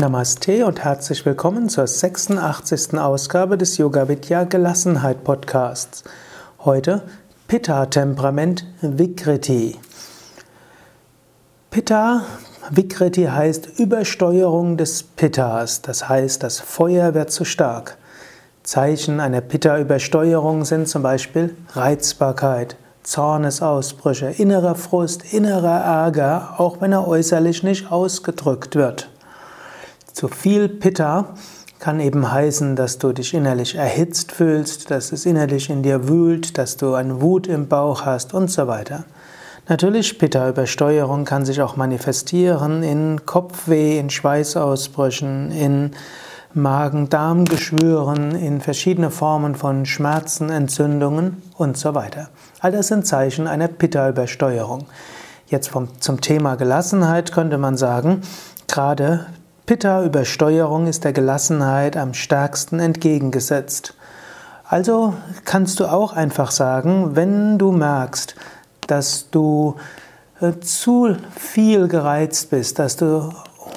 [0.00, 2.96] Namaste und herzlich willkommen zur 86.
[2.98, 6.04] Ausgabe des Yoga Vidya Gelassenheit Podcasts.
[6.64, 7.02] Heute
[7.48, 9.74] Pitta Temperament Vikriti.
[11.72, 12.22] Pitta
[12.70, 17.98] Vikriti heißt Übersteuerung des Pittas, das heißt, das Feuer wird zu stark.
[18.62, 27.08] Zeichen einer Pitta-Übersteuerung sind zum Beispiel Reizbarkeit, Zornesausbrüche, innerer Frust, innerer Ärger, auch wenn er
[27.08, 29.08] äußerlich nicht ausgedrückt wird.
[30.18, 31.26] Zu viel Pitta
[31.78, 36.58] kann eben heißen, dass du dich innerlich erhitzt fühlst, dass es innerlich in dir wühlt,
[36.58, 39.04] dass du eine Wut im Bauch hast und so weiter.
[39.68, 45.92] Natürlich, Pitta-Übersteuerung kann sich auch manifestieren in Kopfweh, in Schweißausbrüchen, in
[46.52, 52.28] Magen-Darm-Geschwüren, in verschiedene Formen von Schmerzen, Entzündungen und so weiter.
[52.58, 54.86] All das sind Zeichen einer Pitta-Übersteuerung.
[55.46, 58.22] Jetzt vom, zum Thema Gelassenheit könnte man sagen,
[58.66, 59.26] gerade
[59.68, 63.94] Pitta-Übersteuerung ist der Gelassenheit am stärksten entgegengesetzt.
[64.64, 65.12] Also
[65.44, 68.34] kannst du auch einfach sagen, wenn du merkst,
[68.86, 69.76] dass du
[70.40, 73.30] äh, zu viel gereizt bist, dass du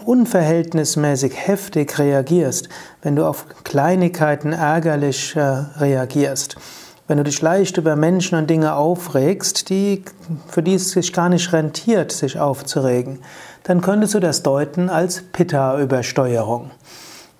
[0.05, 2.69] unverhältnismäßig heftig reagierst,
[3.01, 6.55] wenn du auf Kleinigkeiten ärgerlich äh, reagierst,
[7.07, 10.03] wenn du dich leicht über Menschen und Dinge aufregst, die,
[10.47, 13.19] für die es sich gar nicht rentiert, sich aufzuregen,
[13.63, 16.71] dann könntest du das deuten als Pitta-Übersteuerung.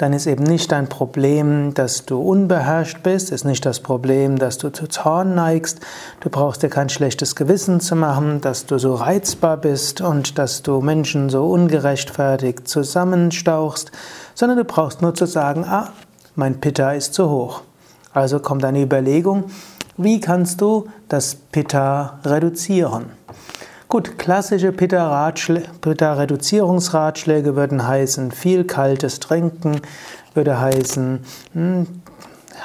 [0.01, 4.57] Dann ist eben nicht dein Problem, dass du unbeherrscht bist, ist nicht das Problem, dass
[4.57, 5.79] du zu Zorn neigst.
[6.21, 10.63] Du brauchst dir kein schlechtes Gewissen zu machen, dass du so reizbar bist und dass
[10.63, 13.91] du Menschen so ungerechtfertigt zusammenstauchst,
[14.33, 15.89] sondern du brauchst nur zu sagen, ah,
[16.33, 17.61] mein Pitta ist zu hoch.
[18.13, 19.45] Also kommt eine Überlegung,
[19.97, 23.11] wie kannst du das Pitta reduzieren?
[23.87, 29.81] Gut, klassische Pitta-Reduzierungsratschläge würden heißen, viel kaltes Trinken,
[30.33, 31.19] würde heißen,
[31.53, 31.85] hm,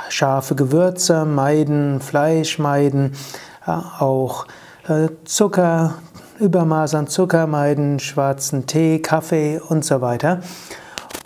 [0.09, 3.17] scharfe Gewürze meiden, Fleisch meiden,
[3.67, 4.47] auch
[4.89, 5.95] äh, Zucker,
[6.39, 10.43] Übermaß an Zucker meiden, schwarzen Tee, Kaffee und so weiter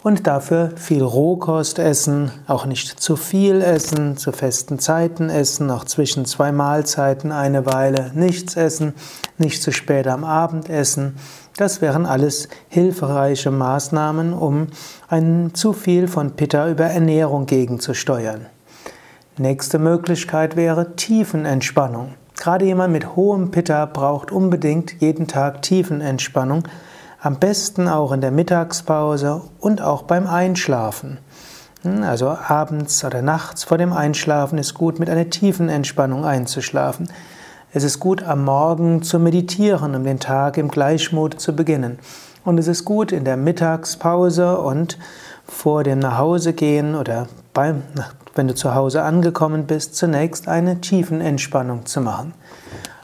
[0.02, 5.84] und dafür viel Rohkost essen, auch nicht zu viel essen, zu festen Zeiten essen, auch
[5.84, 8.94] zwischen zwei Mahlzeiten eine Weile nichts essen,
[9.36, 11.16] nicht zu spät am Abend essen.
[11.56, 14.68] Das wären alles hilfreiche Maßnahmen, um
[15.08, 18.46] ein zu viel von Pitta über Ernährung gegenzusteuern.
[19.36, 22.14] Nächste Möglichkeit wäre Tiefenentspannung.
[22.36, 26.64] Gerade jemand mit hohem Pitta braucht unbedingt jeden Tag Tiefenentspannung
[27.22, 31.18] am besten auch in der Mittagspause und auch beim Einschlafen.
[31.82, 37.08] Hm, also abends oder nachts vor dem Einschlafen ist gut, mit einer tiefen Entspannung einzuschlafen.
[37.72, 41.98] Es ist gut, am Morgen zu meditieren, um den Tag im Gleichmut zu beginnen.
[42.44, 44.98] Und es ist gut, in der Mittagspause und
[45.44, 47.82] vor dem Nachhausegehen oder beim,
[48.34, 52.32] wenn du zu Hause angekommen bist, zunächst eine tiefen Entspannung zu machen.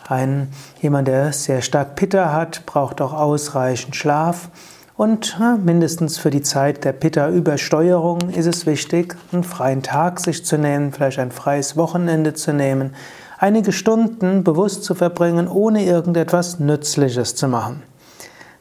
[0.08, 0.48] Ein,
[0.80, 4.50] jemand, der sehr stark Pitta hat, braucht auch ausreichend Schlaf.
[4.96, 10.56] Und mindestens für die Zeit der Pitta-Übersteuerung ist es wichtig, einen freien Tag sich zu
[10.56, 12.94] nehmen, vielleicht ein freies Wochenende zu nehmen,
[13.38, 17.82] einige Stunden bewusst zu verbringen, ohne irgendetwas Nützliches zu machen.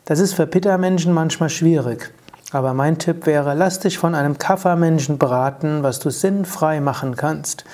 [0.04, 2.12] Das ist für Pitta-Menschen manchmal schwierig.
[2.52, 7.66] Aber mein Tipp wäre, lass dich von einem Kapha-Menschen beraten, was du sinnfrei machen kannst.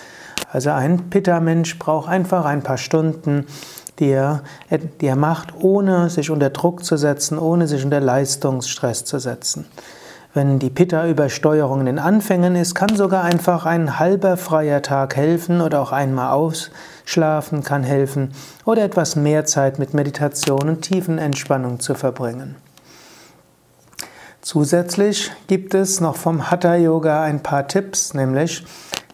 [0.51, 3.45] Also ein Pitta-Mensch braucht einfach ein paar Stunden,
[3.99, 4.41] die er,
[4.99, 9.65] die er macht, ohne sich unter Druck zu setzen, ohne sich unter Leistungsstress zu setzen.
[10.33, 15.61] Wenn die Pitta-Übersteuerung in den Anfängen ist, kann sogar einfach ein halber freier Tag helfen
[15.61, 18.33] oder auch einmal ausschlafen kann helfen
[18.65, 22.55] oder etwas mehr Zeit mit Meditation und tiefen Entspannung zu verbringen.
[24.41, 28.65] Zusätzlich gibt es noch vom Hatha Yoga ein paar Tipps, nämlich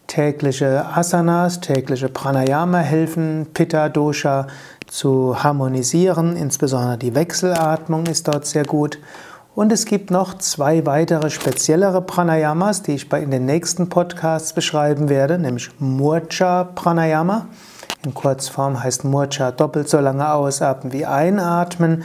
[0.08, 4.46] Tägliche Asanas, tägliche Pranayama helfen, Pitta Dosha
[4.86, 8.98] zu harmonisieren, insbesondere die Wechselatmung ist dort sehr gut.
[9.54, 15.10] Und es gibt noch zwei weitere speziellere Pranayamas, die ich in den nächsten Podcasts beschreiben
[15.10, 17.46] werde, nämlich Murcha Pranayama.
[18.02, 22.04] In Kurzform heißt Murcha doppelt so lange ausatmen wie einatmen.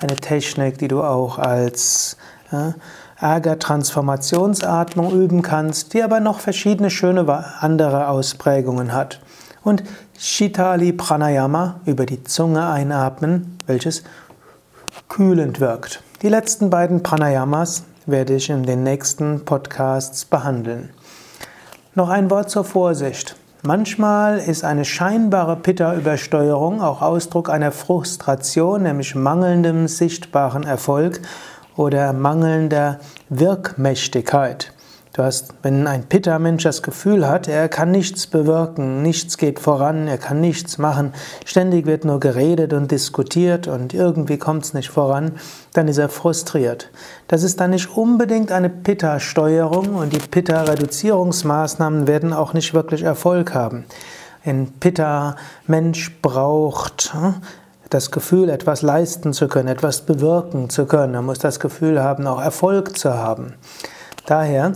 [0.00, 2.16] Eine Technik, die du auch als
[2.50, 2.74] ja,
[3.22, 7.26] Ärger-Transformationsatmung üben kannst, die aber noch verschiedene schöne
[7.60, 9.20] andere Ausprägungen hat.
[9.62, 9.84] Und
[10.18, 14.02] Shitali Pranayama über die Zunge einatmen, welches
[15.08, 16.02] kühlend wirkt.
[16.22, 20.90] Die letzten beiden Pranayamas werde ich in den nächsten Podcasts behandeln.
[21.94, 23.36] Noch ein Wort zur Vorsicht.
[23.64, 31.20] Manchmal ist eine scheinbare Pitta-Übersteuerung auch Ausdruck einer Frustration, nämlich mangelndem sichtbaren Erfolg
[31.76, 34.72] oder mangelnder Wirkmächtigkeit.
[35.14, 40.08] Du hast, wenn ein Pitta-Mensch das Gefühl hat, er kann nichts bewirken, nichts geht voran,
[40.08, 41.12] er kann nichts machen,
[41.44, 45.32] ständig wird nur geredet und diskutiert und irgendwie kommt es nicht voran,
[45.74, 46.88] dann ist er frustriert.
[47.28, 53.52] Das ist dann nicht unbedingt eine Pitta-Steuerung und die Pitta-Reduzierungsmaßnahmen werden auch nicht wirklich Erfolg
[53.52, 53.84] haben.
[54.46, 57.34] Ein Pitta-Mensch braucht hm,
[57.92, 61.14] das Gefühl, etwas leisten zu können, etwas bewirken zu können.
[61.14, 63.54] Er muss das Gefühl haben, auch Erfolg zu haben.
[64.26, 64.72] Daher,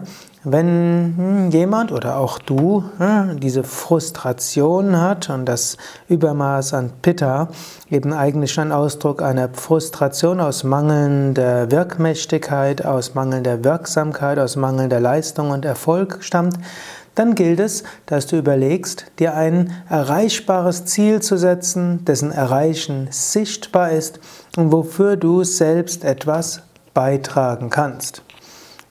[0.49, 5.77] wenn hm, jemand oder auch du hm, diese Frustration hat und das
[6.09, 7.49] Übermaß an Pitta
[7.91, 15.51] eben eigentlich ein Ausdruck einer Frustration aus mangelnder Wirkmächtigkeit, aus mangelnder Wirksamkeit, aus mangelnder Leistung
[15.51, 16.57] und Erfolg stammt,
[17.17, 23.91] dann gilt es, dass du überlegst, dir ein erreichbares Ziel zu setzen, dessen Erreichen sichtbar
[23.91, 24.21] ist
[24.57, 26.63] und wofür du selbst etwas
[26.95, 28.23] beitragen kannst.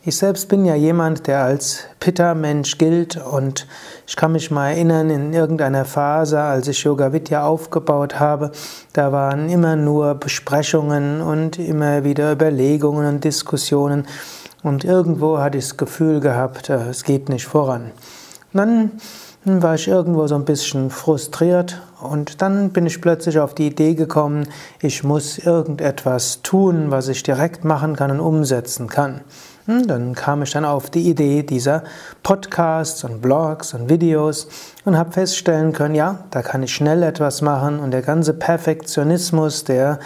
[0.07, 3.67] Ich selbst bin ja jemand, der als Pitta-Mensch gilt und
[4.05, 8.51] ich kann mich mal erinnern, in irgendeiner Phase, als ich Yoga Vidya aufgebaut habe,
[8.93, 14.05] da waren immer nur Besprechungen und immer wieder Überlegungen und Diskussionen
[14.65, 17.91] und irgendwo hatte ich das Gefühl gehabt, äh, es geht nicht voran.
[18.55, 18.91] Dann
[19.43, 23.95] war ich irgendwo so ein bisschen frustriert und dann bin ich plötzlich auf die Idee
[23.95, 24.47] gekommen,
[24.81, 29.19] ich muss irgendetwas tun, was ich direkt machen kann und umsetzen kann.
[29.67, 31.83] Dann kam ich dann auf die Idee dieser
[32.21, 34.47] Podcasts und Blogs und Videos
[34.85, 39.63] und habe feststellen können, ja, da kann ich schnell etwas machen und der ganze Perfektionismus
[39.63, 39.97] der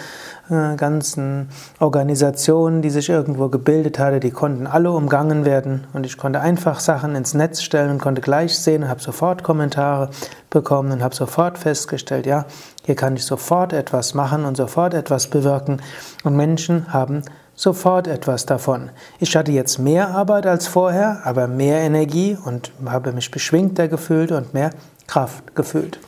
[0.48, 6.16] äh, ganzen Organisationen, die sich irgendwo gebildet hatte, die konnten alle umgangen werden und ich
[6.16, 10.08] konnte einfach Sachen ins Netz stellen und konnte gleich sehen und habe sofort Kommentare
[10.48, 12.46] bekommen und habe sofort festgestellt, ja,
[12.86, 15.82] hier kann ich sofort etwas machen und sofort etwas bewirken
[16.24, 17.22] und Menschen haben
[17.60, 18.88] sofort etwas davon.
[19.18, 24.32] Ich hatte jetzt mehr Arbeit als vorher, aber mehr Energie und habe mich beschwingter gefühlt
[24.32, 24.70] und mehr
[25.06, 25.98] Kraft gefühlt.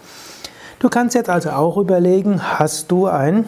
[0.78, 3.44] Du kannst jetzt also auch überlegen, hast du ein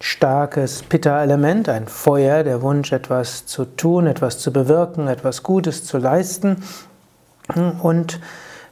[0.00, 5.98] starkes Pitta-Element, ein Feuer, der Wunsch, etwas zu tun, etwas zu bewirken, etwas Gutes zu
[5.98, 6.62] leisten.
[7.82, 8.18] Und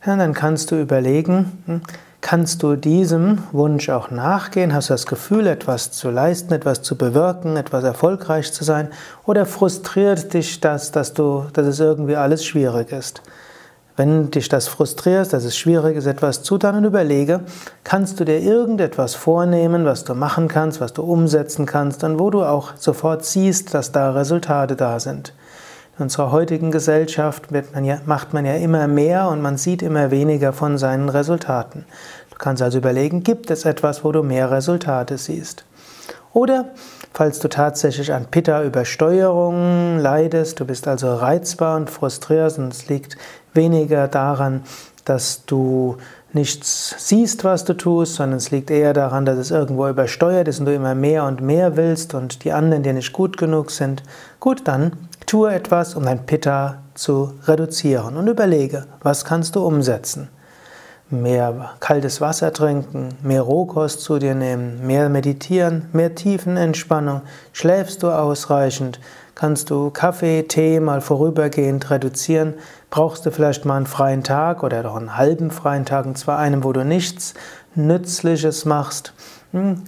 [0.06, 1.82] dann kannst du überlegen,
[2.20, 4.74] Kannst du diesem Wunsch auch nachgehen?
[4.74, 8.88] Hast du das Gefühl, etwas zu leisten, etwas zu bewirken, etwas erfolgreich zu sein?
[9.24, 13.22] Oder frustriert dich das, dass, du, dass es irgendwie alles schwierig ist?
[13.96, 17.40] Wenn dich das frustriert, dass es schwierig ist, etwas zu tun, dann überlege,
[17.84, 22.30] kannst du dir irgendetwas vornehmen, was du machen kannst, was du umsetzen kannst und wo
[22.30, 25.32] du auch sofort siehst, dass da Resultate da sind.
[26.00, 30.10] In unserer heutigen Gesellschaft man ja, macht man ja immer mehr und man sieht immer
[30.10, 31.84] weniger von seinen Resultaten.
[32.30, 35.66] Du kannst also überlegen, gibt es etwas, wo du mehr Resultate siehst?
[36.32, 36.70] Oder
[37.12, 43.18] falls du tatsächlich an Pitta-Übersteuerung leidest, du bist also reizbar und frustriert und es liegt
[43.52, 44.62] weniger daran,
[45.04, 45.98] dass du
[46.32, 50.60] nichts siehst, was du tust, sondern es liegt eher daran, dass es irgendwo übersteuert ist
[50.60, 54.02] und du immer mehr und mehr willst und die anderen dir nicht gut genug sind.
[54.38, 54.92] Gut, dann
[55.30, 60.28] Tue etwas, um dein Pitta zu reduzieren und überlege, was kannst du umsetzen.
[61.08, 67.22] Mehr kaltes Wasser trinken, mehr Rohkost zu dir nehmen, mehr meditieren, mehr Tiefenentspannung.
[67.52, 68.98] Schläfst du ausreichend?
[69.36, 72.54] Kannst du Kaffee, Tee mal vorübergehend reduzieren?
[72.90, 76.40] Brauchst du vielleicht mal einen freien Tag oder doch einen halben freien Tag, und zwar
[76.40, 77.34] einen, wo du nichts
[77.76, 79.12] Nützliches machst?
[79.52, 79.84] Hm?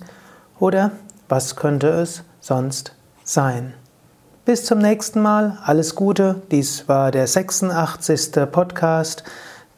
[0.60, 0.92] Oder
[1.28, 2.94] was könnte es sonst
[3.24, 3.74] sein?
[4.44, 5.56] Bis zum nächsten Mal.
[5.64, 6.42] Alles Gute.
[6.50, 8.32] Dies war der 86.
[8.50, 9.22] Podcast